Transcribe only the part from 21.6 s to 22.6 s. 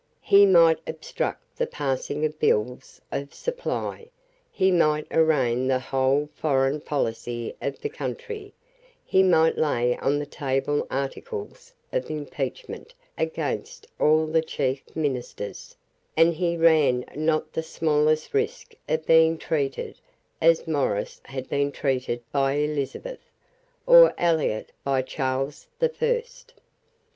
treated by